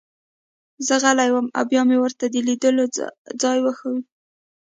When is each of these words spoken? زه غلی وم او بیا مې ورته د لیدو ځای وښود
زه 0.85 0.95
غلی 1.03 1.29
وم 1.31 1.47
او 1.57 1.63
بیا 1.71 1.81
مې 1.87 1.97
ورته 1.99 2.25
د 2.33 2.35
لیدو 2.47 2.83
ځای 3.41 3.57
وښود 3.61 4.03